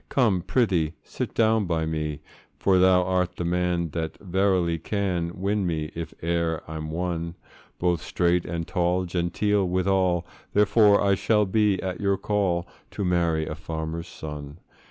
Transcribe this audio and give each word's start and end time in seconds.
Come, 0.09 0.41
prythee 0.41 0.93
sit 1.03 1.35
down 1.35 1.67
by 1.67 1.85
me; 1.85 2.21
For 2.57 2.79
thou 2.79 3.03
art 3.03 3.35
the 3.35 3.45
man 3.45 3.91
that 3.91 4.17
verily 4.17 4.79
can 4.79 5.31
Win 5.39 5.67
me, 5.67 5.91
if 5.93 6.11
e'er 6.23 6.63
I'm 6.67 6.89
won; 6.89 7.35
Both 7.77 8.01
straight 8.01 8.43
and 8.43 8.67
tall, 8.67 9.05
genteel 9.05 9.69
withal; 9.69 10.25
Therefore, 10.53 11.01
I 11.03 11.13
shall 11.13 11.45
be 11.45 11.79
at 11.83 12.01
your 12.01 12.17
call, 12.17 12.67
To 12.89 13.05
marry 13.05 13.45
a 13.45 13.53
farmer's 13.53 14.07
son. 14.07 14.57